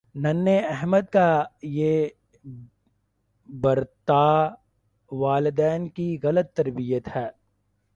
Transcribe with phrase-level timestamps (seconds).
[0.15, 1.27] ننھے احمد کا
[1.63, 2.07] یہ
[3.49, 4.23] برتا
[5.11, 7.29] والدین کی غلط تربیت ہے